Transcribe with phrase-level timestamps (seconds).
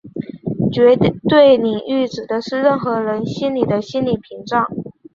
[0.73, 0.95] 绝
[1.29, 4.65] 对领域指的就是任何人心里的心理屏障。